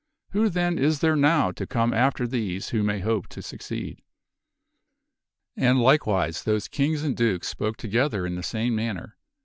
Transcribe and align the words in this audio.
Who 0.31 0.49
then 0.49 0.79
is 0.79 1.01
there 1.01 1.15
now 1.15 1.51
to 1.51 1.67
come 1.67 1.93
after 1.93 2.25
these 2.25 2.69
who 2.69 2.81
may 2.81 3.01
hope 3.01 3.27
to 3.27 3.41
succeed?" 3.43 4.01
And, 5.55 5.79
likewise, 5.79 6.43
those 6.43 6.67
kings 6.67 7.03
and 7.03 7.15
dukes 7.15 7.49
spoke 7.49 7.77
together 7.77 8.25
in 8.25 8.33
the 8.33 8.41
same 8.41 8.73
manner. 8.75 9.15